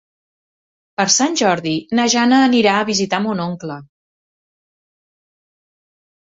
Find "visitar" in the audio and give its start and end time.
2.87-3.21